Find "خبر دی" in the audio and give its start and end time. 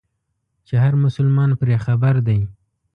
1.85-2.39